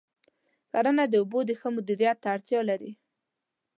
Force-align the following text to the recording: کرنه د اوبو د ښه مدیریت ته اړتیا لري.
کرنه 0.71 1.03
د 1.09 1.13
اوبو 1.21 1.39
د 1.45 1.51
ښه 1.59 1.67
مدیریت 1.77 2.17
ته 2.23 2.27
اړتیا 2.35 2.59
لري. 2.69 2.91